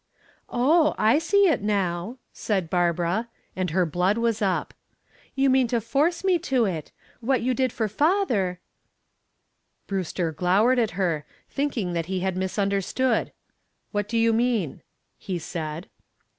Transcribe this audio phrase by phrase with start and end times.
[0.49, 0.95] "Oh!
[0.97, 4.73] I see it now," said Barbara, and her blood was up.
[5.35, 6.91] "You mean to force me to it.
[7.19, 8.59] What you did for father"
[9.85, 13.31] Brewster glowered at her, thinking that he had misunderstood.
[13.91, 14.81] "What do you mean?"
[15.19, 15.87] he said.